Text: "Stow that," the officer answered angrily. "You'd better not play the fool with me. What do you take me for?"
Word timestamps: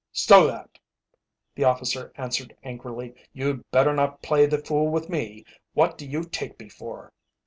"Stow 0.11 0.47
that," 0.47 0.79
the 1.53 1.63
officer 1.63 2.11
answered 2.17 2.57
angrily. 2.63 3.13
"You'd 3.33 3.69
better 3.69 3.93
not 3.93 4.23
play 4.23 4.47
the 4.47 4.57
fool 4.57 4.89
with 4.89 5.09
me. 5.09 5.45
What 5.75 5.95
do 5.95 6.07
you 6.07 6.23
take 6.23 6.59
me 6.59 6.69
for?" 6.69 7.13